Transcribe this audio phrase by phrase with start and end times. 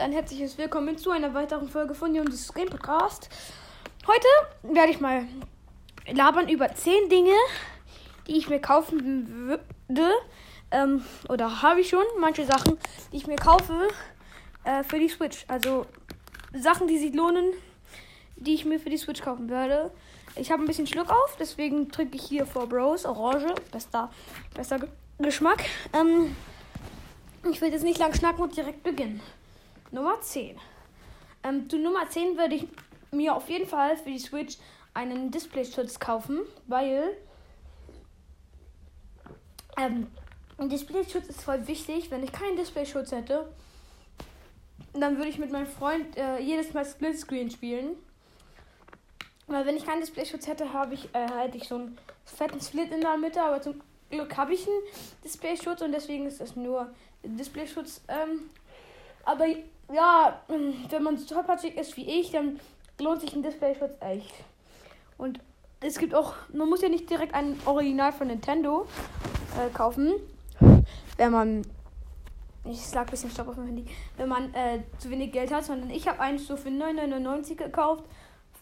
[0.00, 3.28] ein herzliches Willkommen zu einer weiteren Folge von Jonas Game Podcast.
[4.06, 4.26] Heute
[4.62, 5.26] werde ich mal
[6.10, 7.34] labern über 10 Dinge,
[8.26, 10.10] die ich mir kaufen würde.
[10.70, 12.78] Ähm, oder habe ich schon manche Sachen,
[13.12, 13.88] die ich mir kaufe
[14.64, 15.44] äh, für die Switch.
[15.48, 15.84] Also
[16.54, 17.52] Sachen, die sich lohnen,
[18.36, 19.90] die ich mir für die Switch kaufen werde.
[20.34, 23.54] Ich habe ein bisschen Schluck auf, deswegen trinke ich hier vor Bros Orange.
[23.70, 24.10] Bester,
[24.54, 24.78] bester
[25.18, 25.62] Geschmack.
[25.92, 26.34] Ähm,
[27.50, 29.20] ich will jetzt nicht lang schnacken und direkt beginnen.
[29.90, 30.56] Nummer 10.
[31.42, 32.66] Ähm, zu Nummer 10 würde ich
[33.10, 34.58] mir auf jeden Fall für die Switch
[34.94, 37.16] einen Displayschutz kaufen, weil
[39.76, 40.06] ähm,
[40.58, 42.10] ein Displayschutz ist voll wichtig.
[42.10, 43.50] Wenn ich keinen Displayschutz hätte,
[44.92, 47.96] dann würde ich mit meinem Freund äh, jedes Mal Splitscreen spielen.
[49.46, 52.92] Weil wenn ich keinen Displayschutz hätte, habe ich, äh, hätte ich so einen fetten Split
[52.92, 53.80] in der Mitte, aber zum
[54.10, 54.82] Glück habe ich einen
[55.24, 58.02] Displayschutz und deswegen ist es nur Displayschutz.
[58.08, 58.50] Ähm,
[59.24, 59.46] aber
[59.92, 62.60] ja, wenn man so tollpatschig ist wie ich, dann
[62.98, 64.34] lohnt sich ein Displayschutz echt.
[65.18, 65.40] Und
[65.80, 68.86] es gibt auch, man muss ja nicht direkt ein Original von Nintendo
[69.58, 70.14] äh, kaufen,
[71.16, 71.62] wenn man,
[72.64, 75.64] ich sag ein bisschen Stopp auf dem Handy, wenn man äh, zu wenig Geld hat,
[75.64, 78.04] sondern ich habe eins so für 9,99 gekauft,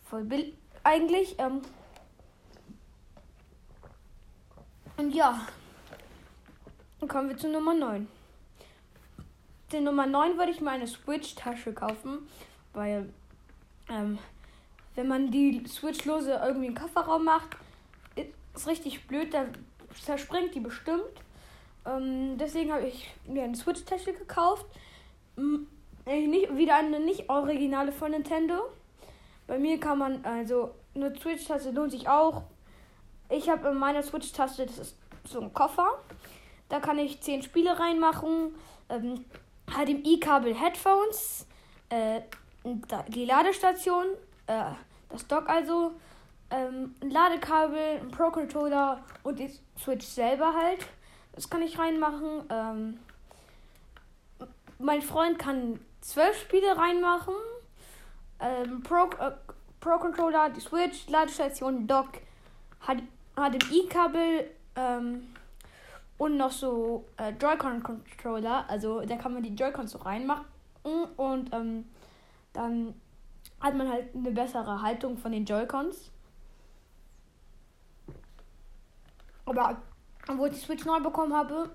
[0.08, 1.36] voll billig eigentlich.
[1.38, 1.62] Ähm,
[4.96, 5.40] und ja,
[7.00, 8.08] dann kommen wir zu Nummer 9.
[9.70, 12.26] Die Nummer 9 würde ich mir eine Switch-Tasche kaufen,
[12.72, 13.12] weil
[13.90, 14.18] ähm,
[14.94, 17.48] wenn man die Switch-Lose irgendwie den Kofferraum macht,
[18.54, 19.44] ist richtig blöd, da
[20.02, 21.02] zerspringt die bestimmt.
[21.84, 24.64] Ähm, deswegen habe ich mir eine Switch-Tasche gekauft.
[25.36, 28.70] Nicht, wieder eine nicht originale von Nintendo.
[29.46, 32.44] Bei mir kann man, also eine Switch-Taste lohnt sich auch.
[33.28, 35.98] Ich habe in meiner Switch-Taste, das ist so ein Koffer.
[36.70, 38.54] Da kann ich 10 Spiele reinmachen.
[38.88, 39.24] Ähm,
[39.70, 41.46] HDMI-Kabel, Headphones,
[41.88, 42.20] äh,
[43.08, 44.06] die Ladestation,
[44.46, 44.72] äh,
[45.08, 45.92] das Dock also,
[46.50, 50.86] ähm, ein Ladekabel, ein Pro-Controller und die Switch selber halt.
[51.32, 52.44] Das kann ich reinmachen.
[52.50, 52.98] Ähm,
[54.78, 57.34] mein Freund kann zwölf Spiele reinmachen.
[58.40, 59.32] Ähm, Pro, äh,
[59.80, 62.08] Pro Controller, die Switch, Ladestation, Dock,
[63.36, 65.34] HDMI-Kabel ähm,
[66.18, 68.68] und noch so äh, Joy-Con Controller.
[68.68, 70.44] Also da kann man die Joy-Cons so reinmachen
[71.16, 71.84] und ähm,
[72.52, 72.94] dann
[73.60, 76.10] hat man halt eine bessere Haltung von den Joy-Cons.
[79.46, 79.80] Aber
[80.28, 81.70] obwohl ich die Switch neu bekommen habe,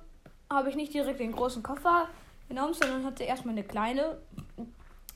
[0.50, 2.08] habe ich nicht direkt den großen Koffer
[2.48, 4.20] genommen, sondern hatte erstmal eine kleine.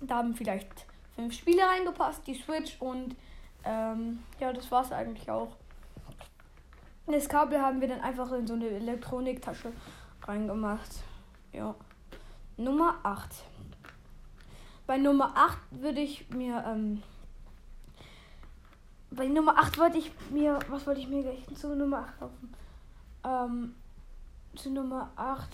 [0.02, 3.16] Da haben vielleicht fünf Spiele reingepasst, die Switch und
[3.64, 5.56] ähm, ja, das war es eigentlich auch.
[7.09, 9.72] Das Kabel haben wir dann einfach in so eine Elektroniktasche
[10.23, 10.90] reingemacht.
[11.53, 11.73] Ja.
[12.57, 13.29] Nummer 8.
[14.85, 17.01] Bei Nummer 8 würde ich mir, ähm,
[19.09, 22.53] bei Nummer 8 wollte ich mir, was wollte ich mir gleich zu Nummer 8 kaufen?
[23.24, 23.75] Ähm,
[24.56, 25.47] zu Nummer 8.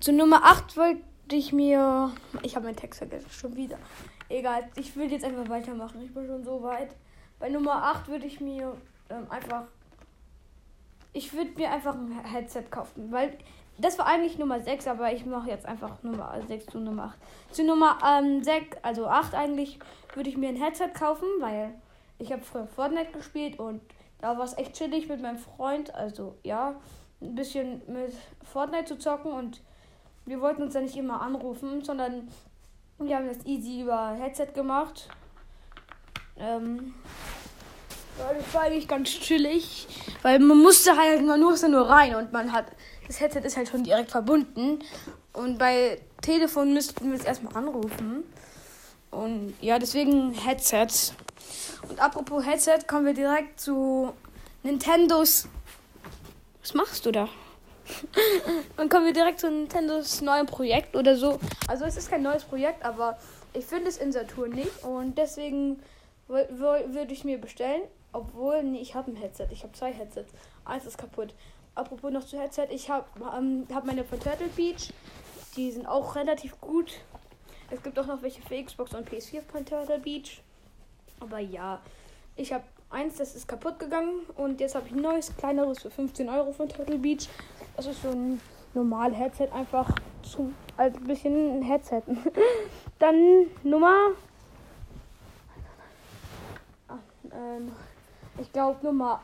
[0.00, 2.10] Zu Nummer 8 wollte ich mir,
[2.42, 3.78] ich habe meinen Text vergessen, schon wieder.
[4.30, 6.00] Egal, ich will jetzt einfach weitermachen.
[6.02, 6.96] Ich bin schon so weit.
[7.38, 8.76] Bei Nummer 8 würde ich mir
[9.10, 9.64] ähm, einfach.
[11.16, 13.38] Ich würde mir einfach ein Headset kaufen, weil
[13.78, 17.54] das war eigentlich Nummer 6, aber ich mache jetzt einfach Nummer 6 zu Nummer 8.
[17.54, 19.78] Zu Nummer ähm, 6, also 8 eigentlich,
[20.12, 21.72] würde ich mir ein Headset kaufen, weil
[22.18, 23.80] ich habe früher Fortnite gespielt und
[24.20, 25.94] da war es echt chillig mit meinem Freund.
[25.94, 26.74] Also ja,
[27.22, 28.12] ein bisschen mit
[28.44, 29.62] Fortnite zu zocken und
[30.26, 32.28] wir wollten uns ja nicht immer anrufen, sondern
[32.98, 35.08] wir haben das easy über Headset gemacht.
[36.38, 36.94] Ähm,
[38.18, 39.86] das war eigentlich ganz chillig,
[40.22, 42.66] weil man musste halt, man musste nur rein und man hat,
[43.06, 44.80] das Headset ist halt schon direkt verbunden.
[45.32, 48.24] Und bei Telefon müssten wir es erstmal anrufen.
[49.10, 51.12] Und ja, deswegen Headset.
[51.88, 54.12] Und apropos Headset, kommen wir direkt zu
[54.62, 55.46] Nintendos.
[56.62, 57.28] Was machst du da?
[58.76, 61.38] Dann kommen wir direkt zu Nintendos neuem Projekt oder so.
[61.68, 63.18] Also es ist kein neues Projekt, aber
[63.52, 65.80] ich finde es in Saturn nicht und deswegen
[66.28, 67.82] würde ich mir bestellen.
[68.16, 69.48] Obwohl, nee, ich habe ein Headset.
[69.50, 70.32] Ich habe zwei Headsets.
[70.64, 71.34] Eins ist kaputt.
[71.74, 73.04] Apropos noch zu Headset, ich habe
[73.36, 74.90] ähm, hab meine von Turtle Beach.
[75.54, 76.94] Die sind auch relativ gut.
[77.70, 80.40] Es gibt auch noch welche für Xbox und PS4 von Turtle Beach.
[81.20, 81.82] Aber ja,
[82.36, 85.90] ich habe eins, das ist kaputt gegangen und jetzt habe ich ein neues, kleineres für
[85.90, 87.28] 15 Euro von Turtle Beach.
[87.76, 88.40] Das ist so ein
[88.72, 89.90] normal Headset, einfach
[90.22, 92.00] zum also ein bisschen ein Headset.
[92.98, 94.12] Dann Nummer.
[96.88, 96.96] Ach,
[97.30, 97.72] ähm,
[98.38, 99.22] ich glaube Nummer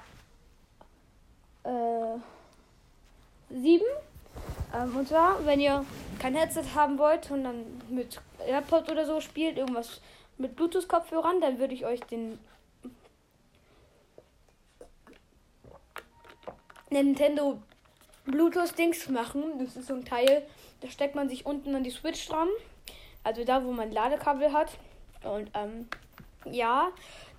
[1.64, 2.18] äh,
[3.50, 3.84] 7.
[4.74, 5.84] Ähm, und zwar, wenn ihr
[6.18, 10.00] kein Headset haben wollt und dann mit AirPods oder so spielt, irgendwas
[10.38, 12.38] mit Bluetooth-Kopfhörern, dann würde ich euch den
[16.90, 17.60] Nintendo
[18.24, 19.58] Bluetooth-Dings machen.
[19.58, 20.46] Das ist so ein Teil,
[20.80, 22.48] da steckt man sich unten an die Switch dran.
[23.24, 24.78] Also da, wo man Ladekabel hat.
[25.22, 25.88] Und ähm,
[26.44, 26.88] ja,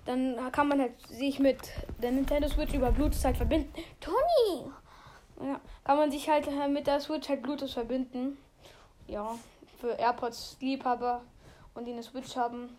[0.04, 1.58] dann kann man halt sich mit
[2.02, 3.72] der Nintendo Switch über Bluetooth halt verbinden.
[4.00, 4.70] Toni!
[5.40, 8.38] Ja, kann man sich halt äh, mit der Switch halt Bluetooth verbinden.
[9.06, 9.36] Ja,
[9.80, 11.22] für AirPods Liebhaber
[11.74, 12.76] und die eine Switch haben,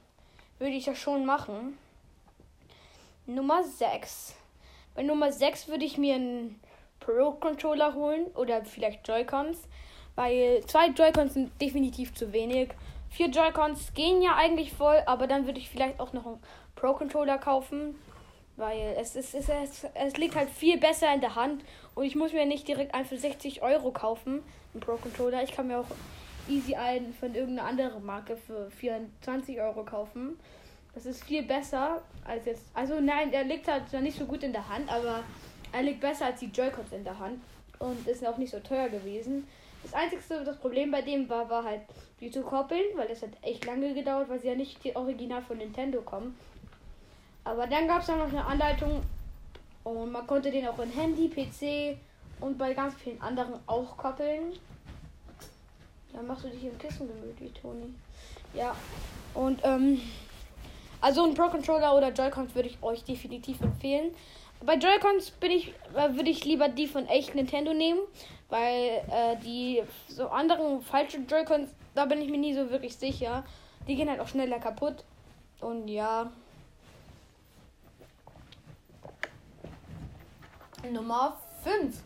[0.60, 1.78] würde ich das schon machen.
[3.26, 4.36] Nummer 6.
[4.94, 6.60] Bei Nummer 6 würde ich mir einen
[7.00, 9.58] Pro-Controller holen oder vielleicht Joy-Cons,
[10.16, 12.70] weil zwei Joy-Cons sind definitiv zu wenig.
[13.16, 16.40] Vier Joy-Cons gehen ja eigentlich voll, aber dann würde ich vielleicht auch noch einen
[16.76, 17.96] Pro-Controller kaufen,
[18.58, 21.64] weil es, ist, es, es, es liegt halt viel besser in der Hand
[21.94, 25.44] und ich muss mir nicht direkt einen für 60 Euro kaufen, einen Pro-Controller.
[25.44, 25.88] Ich kann mir auch
[26.50, 30.38] easy einen von irgendeiner anderen Marke für 24 Euro kaufen.
[30.94, 32.66] Das ist viel besser als jetzt.
[32.74, 35.24] Also nein, der liegt halt zwar nicht so gut in der Hand, aber
[35.72, 37.40] er liegt besser als die Joy-Cons in der Hand
[37.80, 39.48] und ist auch nicht so teuer gewesen.
[39.86, 41.82] Das einzigste, das Problem bei dem war, war halt,
[42.20, 45.44] die zu koppeln, weil das hat echt lange gedauert, weil sie ja nicht die Original
[45.44, 46.36] von Nintendo kommen.
[47.44, 49.04] Aber dann gab es dann noch eine Anleitung
[49.84, 52.00] und man konnte den auch in Handy, PC
[52.42, 54.54] und bei ganz vielen anderen auch koppeln.
[56.14, 57.94] Dann machst du dich im Kissen gemütlich, Toni.
[58.56, 58.76] Ja.
[59.36, 60.02] Und ähm,
[61.00, 64.16] also ein Pro Controller oder Joy-Cons würde ich euch definitiv empfehlen.
[64.66, 68.00] Bei Joy-Cons bin ich, äh, würde ich lieber die von echt Nintendo nehmen,
[68.50, 73.44] weil äh, die so anderen falsche Joy-Cons, da bin ich mir nie so wirklich sicher.
[73.88, 75.04] Die gehen halt auch schneller kaputt.
[75.62, 76.32] Und ja.
[80.92, 82.04] Nummer 5.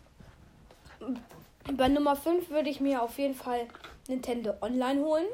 [1.74, 3.68] Bei Nummer 5 würde ich mir auf jeden Fall
[4.08, 5.26] Nintendo Online holen.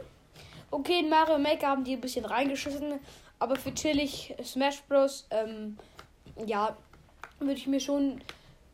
[0.72, 3.00] Okay, in Mario Maker haben die ein bisschen reingeschissen,
[3.40, 5.28] aber für chillig Smash Bros.
[5.30, 5.78] Ähm,
[6.46, 6.76] ja,
[7.40, 8.20] würde ich mir schon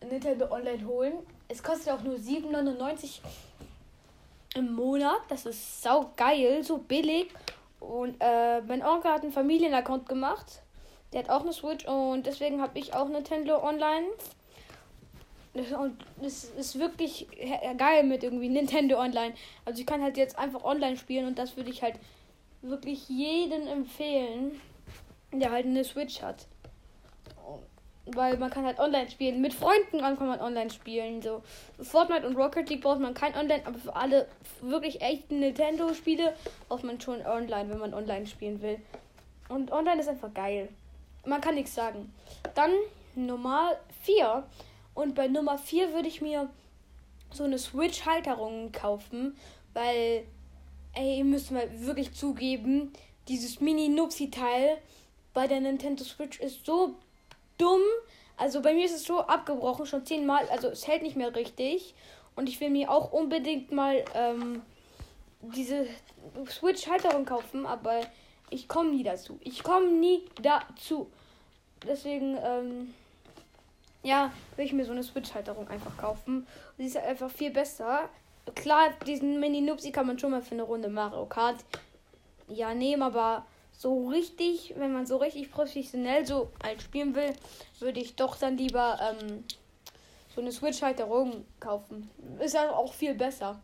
[0.09, 1.13] Nintendo Online holen.
[1.47, 3.19] Es kostet auch nur 7,99
[4.55, 5.21] im Monat.
[5.29, 7.27] Das ist sau geil, so billig.
[7.79, 10.61] Und äh, mein Onkel hat einen Familienaccount gemacht.
[11.13, 14.07] Der hat auch eine Switch und deswegen habe ich auch Nintendo Online.
[15.53, 17.27] Und es ist wirklich
[17.77, 19.33] geil mit irgendwie Nintendo Online.
[19.65, 21.95] Also ich kann halt jetzt einfach online spielen und das würde ich halt
[22.61, 24.61] wirklich jedem empfehlen,
[25.33, 26.47] der halt eine Switch hat.
[28.05, 29.41] Weil man kann halt online spielen.
[29.41, 31.21] Mit Freunden kann man online spielen.
[31.21, 31.43] So
[31.79, 34.27] Fortnite und Rocket League braucht man kein Online, aber für alle
[34.61, 36.33] wirklich echten Nintendo-Spiele
[36.67, 38.79] braucht man schon online, wenn man online spielen will.
[39.49, 40.69] Und online ist einfach geil.
[41.25, 42.11] Man kann nichts sagen.
[42.55, 42.71] Dann
[43.15, 44.43] Nummer 4
[44.95, 46.49] und bei Nummer 4 würde ich mir
[47.31, 49.37] so eine Switch-Halterung kaufen,
[49.73, 50.25] weil,
[50.93, 52.91] ey, müsst mal wirklich zugeben,
[53.27, 54.77] dieses Mini-Nupsi-Teil
[55.33, 56.95] bei der Nintendo Switch ist so
[57.61, 57.81] dumm.
[58.37, 60.47] Also bei mir ist es so abgebrochen, schon zehnmal.
[60.49, 61.93] Also es hält nicht mehr richtig.
[62.35, 64.61] Und ich will mir auch unbedingt mal ähm,
[65.41, 65.85] diese
[66.49, 68.01] Switch-Halterung kaufen, aber
[68.49, 69.39] ich komme nie dazu.
[69.43, 71.11] Ich komme nie dazu.
[71.87, 72.93] Deswegen, ähm,
[74.03, 76.47] ja, will ich mir so eine Switch-Halterung einfach kaufen.
[76.77, 78.09] sie ist einfach viel besser.
[78.55, 81.63] Klar, diesen Mini-Nupsi kann man schon mal für eine Runde Mario Kart
[82.47, 83.45] ja nehmen, aber
[83.81, 87.33] so richtig, wenn man so richtig professionell so alt spielen will,
[87.79, 89.43] würde ich doch dann lieber ähm,
[90.35, 92.07] so eine Switch-Halterung kaufen.
[92.39, 93.59] Ist ja auch viel besser.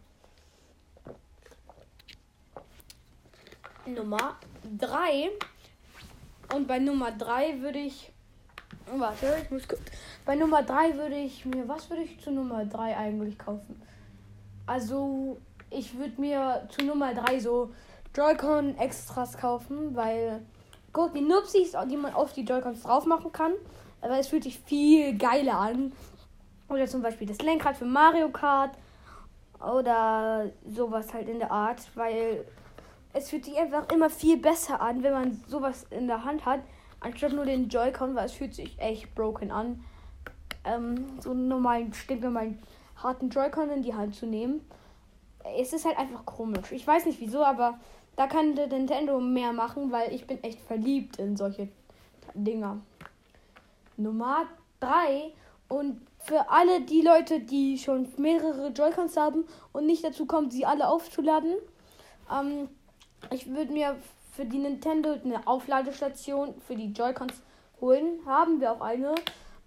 [3.86, 4.38] Nummer
[4.79, 5.29] 3.
[6.55, 8.12] Und bei Nummer 3 würde ich.
[8.88, 9.81] Warte, ich muss kurz.
[10.25, 13.79] Bei Nummer 3 würde ich mir, was würde ich zu Nummer 3 eigentlich kaufen?
[14.65, 15.38] Also,
[15.69, 17.71] ich würde mir zu Nummer 3 so
[18.17, 20.41] Joy-Con Extras kaufen, weil,
[20.91, 23.53] guck, die Nupsis, die man auf die Joy-Cons drauf machen kann,
[24.01, 25.93] aber es fühlt sich viel geiler an.
[26.69, 28.71] Oder zum Beispiel das Lenkrad für Mario Kart
[29.59, 32.43] oder sowas halt in der Art, weil
[33.13, 36.59] es fühlt sich einfach immer viel besser an, wenn man sowas in der Hand hat,
[37.00, 39.83] anstatt nur den Joy-Con, weil es fühlt sich echt broken an
[40.67, 42.59] ähm, so einen normalen, stinknormalen
[42.97, 44.62] harten Joy-Con in die Hand zu nehmen.
[45.58, 46.72] Es ist halt einfach komisch.
[46.72, 47.80] Ich weiß nicht wieso, aber
[48.16, 51.70] da kann Nintendo mehr machen, weil ich bin echt verliebt in solche
[52.34, 52.80] Dinger.
[53.96, 54.46] Nummer
[54.80, 55.32] 3
[55.70, 60.66] und für alle die Leute, die schon mehrere Joy-Cons haben und nicht dazu kommen, sie
[60.66, 61.56] alle aufzuladen,
[62.32, 62.70] ähm,
[63.32, 63.96] ich würde mir
[64.34, 67.42] für die Nintendo eine Aufladestation für die Joy-Cons
[67.82, 68.20] holen.
[68.25, 69.16] Haben wir auch eine.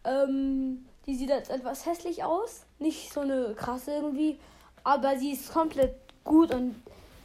[0.04, 2.64] Ähm, die sieht jetzt etwas hässlich aus.
[2.78, 4.38] Nicht so eine krasse irgendwie.
[4.84, 5.94] Aber sie ist komplett
[6.24, 6.74] gut und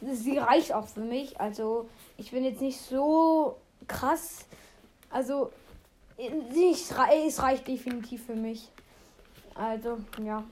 [0.02, 1.40] sie reicht auch für mich.
[1.40, 4.46] Also ich bin jetzt nicht so krass.
[5.10, 5.50] Also
[6.18, 6.96] es
[7.38, 8.68] reicht definitiv für mich.
[9.54, 10.44] Also ja.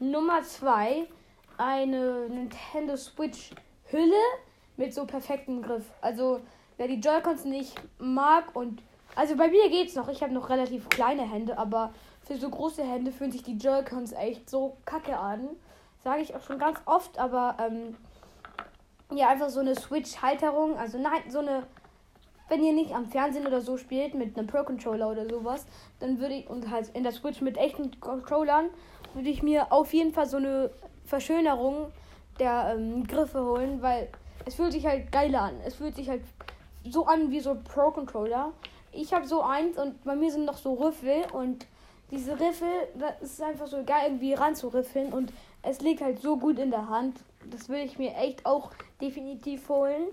[0.00, 1.06] Nummer zwei
[1.56, 3.50] eine Nintendo Switch
[3.90, 4.12] Hülle
[4.76, 5.84] mit so perfektem Griff.
[6.00, 6.40] Also
[6.76, 8.82] wer die Joy-Cons nicht mag und
[9.16, 10.08] also bei mir geht's noch.
[10.08, 14.12] Ich habe noch relativ kleine Hände, aber für so große Hände fühlen sich die Joy-Cons
[14.12, 15.50] echt so kacke an.
[16.04, 17.96] Sage ich auch schon ganz oft, aber ähm,
[19.10, 20.76] ja, einfach so eine Switch-Halterung.
[20.76, 21.62] Also nein, so eine,
[22.48, 25.64] wenn ihr nicht am Fernsehen oder so spielt mit einem Pro-Controller oder sowas,
[26.00, 28.66] dann würde ich, und halt in der Switch mit echten Controllern,
[29.14, 30.70] würde ich mir auf jeden Fall so eine
[31.06, 31.90] Verschönerung
[32.38, 34.08] der ähm, Griffe holen, weil
[34.44, 35.54] es fühlt sich halt geiler an.
[35.64, 36.22] Es fühlt sich halt
[36.84, 38.52] so an wie so Pro-Controller.
[38.92, 41.66] Ich habe so eins und bei mir sind noch so Riffel und
[42.10, 42.68] diese Riffel,
[42.98, 45.32] das ist einfach so geil, irgendwie ranzuriffeln und
[45.64, 47.18] es liegt halt so gut in der Hand.
[47.50, 50.06] Das will ich mir echt auch definitiv holen.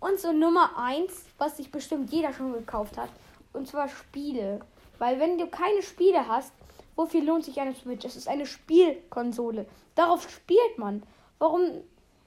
[0.00, 3.10] Und so Nummer eins, was sich bestimmt jeder schon gekauft hat,
[3.52, 4.60] und zwar Spiele.
[4.98, 6.52] Weil wenn du keine Spiele hast,
[6.94, 8.04] wofür lohnt sich eine Switch?
[8.04, 9.66] Es ist eine Spielkonsole.
[9.94, 11.02] Darauf spielt man.
[11.38, 11.62] Warum?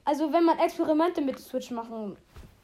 [0.04, 2.16] Also wenn man Experimente mit Switch machen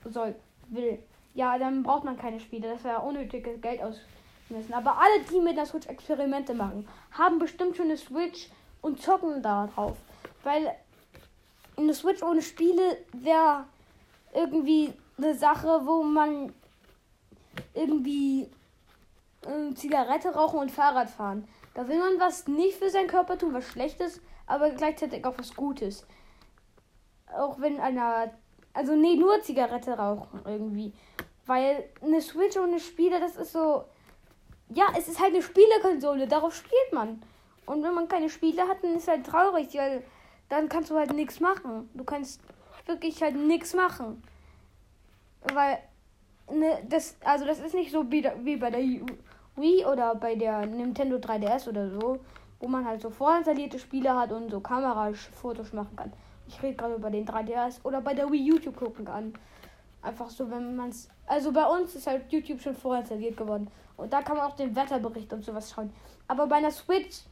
[0.04, 0.34] soll,
[0.68, 0.98] will,
[1.34, 2.68] ja, dann braucht man keine Spiele.
[2.68, 4.74] Das wäre unnötiges Geld ausmessen.
[4.74, 8.48] Aber alle, die mit der Switch Experimente machen, haben bestimmt schon eine Switch
[8.82, 9.96] und zocken da drauf.
[10.42, 10.74] Weil
[11.76, 13.64] eine Switch ohne Spiele wäre
[14.34, 16.52] irgendwie eine Sache, wo man
[17.74, 18.48] irgendwie
[19.42, 21.46] äh, Zigarette rauchen und Fahrrad fahren.
[21.74, 25.54] Da will man was nicht für seinen Körper tun, was Schlechtes, aber gleichzeitig auch was
[25.54, 26.06] Gutes.
[27.32, 28.32] Auch wenn einer.
[28.72, 30.92] Also, nee, nur Zigarette rauchen irgendwie.
[31.46, 33.84] Weil eine Switch ohne Spiele, das ist so.
[34.70, 37.22] Ja, es ist halt eine Spielekonsole, darauf spielt man.
[37.64, 40.02] Und wenn man keine Spiele hat, dann ist halt traurig, weil
[40.48, 41.88] dann kannst du halt nichts machen.
[41.94, 42.40] Du kannst
[42.86, 44.22] wirklich halt nichts machen.
[45.52, 45.78] Weil,
[46.50, 50.66] ne, das, also das ist nicht so wie, wie bei der Wii oder bei der
[50.66, 52.20] Nintendo 3DS oder so,
[52.60, 56.12] wo man halt so vorinstallierte Spiele hat und so Kamerafotos machen kann.
[56.46, 59.34] Ich rede gerade über den 3DS oder bei der Wii YouTube gucken kann.
[60.00, 61.08] Einfach so, wenn man es.
[61.26, 63.68] Also bei uns ist halt YouTube schon vorinstalliert geworden.
[63.96, 65.92] Und da kann man auch den Wetterbericht und sowas schauen.
[66.28, 67.22] Aber bei einer Switch,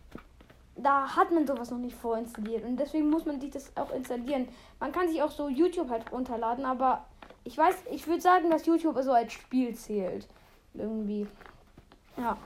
[0.76, 2.64] da hat man sowas noch nicht vorinstalliert.
[2.64, 4.48] Und deswegen muss man sich das auch installieren.
[4.78, 7.04] Man kann sich auch so YouTube halt runterladen, aber
[7.44, 10.26] ich weiß, ich würde sagen, dass YouTube so als Spiel zählt.
[10.74, 11.26] Irgendwie.
[12.16, 12.36] Ja.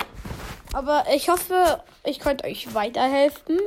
[0.73, 3.59] Aber ich hoffe, ich konnte euch weiterhelfen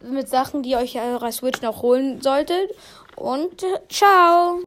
[0.00, 2.70] mit Sachen, die ihr euch eurer Switch noch holen solltet.
[3.16, 4.56] Und ciao!